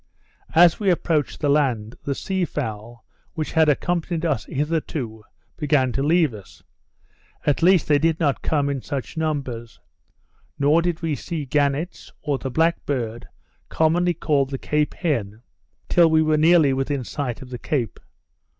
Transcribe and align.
As 0.55 0.79
we 0.79 0.89
approached 0.89 1.41
the 1.41 1.47
land, 1.49 1.95
the 2.01 2.15
sea 2.15 2.43
fowl, 2.43 3.05
which 3.35 3.51
had 3.51 3.69
accompanied 3.69 4.25
us 4.25 4.45
hitherto, 4.45 5.23
began 5.57 5.91
to 5.91 6.01
leave 6.01 6.33
us; 6.33 6.63
at 7.45 7.61
least 7.61 7.87
they 7.87 7.99
did 7.99 8.19
not 8.19 8.41
come 8.41 8.67
in 8.67 8.81
such 8.81 9.15
numbers. 9.15 9.79
Nor 10.57 10.81
did 10.81 11.03
we 11.03 11.13
see 11.13 11.45
gannets, 11.45 12.11
or 12.23 12.39
the 12.39 12.49
black 12.49 12.83
bird, 12.87 13.27
commonly 13.69 14.15
called 14.15 14.49
the 14.49 14.57
Cape 14.57 14.95
Hen, 14.95 15.43
till 15.87 16.09
we 16.09 16.23
were 16.23 16.35
nearly 16.35 16.73
within 16.73 17.03
sight 17.03 17.43
of 17.43 17.51
the 17.51 17.59
Cape. 17.59 17.99